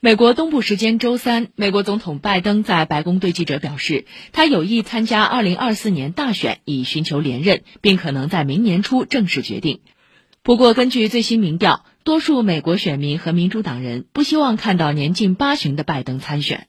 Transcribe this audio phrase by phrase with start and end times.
[0.00, 9.80] 美国东部时间周三，美国总统拜登在白宫对记者表示，他有意参加2024年大选，以寻求连任，并可能在明年初正式决定。
[10.42, 16.68] 不过根据最新民调，多数美国选民和民主党人不希望看到年近八旬的拜登参选。